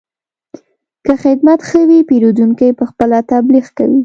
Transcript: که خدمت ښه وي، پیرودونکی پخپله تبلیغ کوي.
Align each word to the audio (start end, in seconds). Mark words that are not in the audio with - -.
که 1.05 1.13
خدمت 1.23 1.59
ښه 1.69 1.81
وي، 1.89 1.99
پیرودونکی 2.09 2.69
پخپله 2.79 3.17
تبلیغ 3.31 3.65
کوي. 3.77 3.99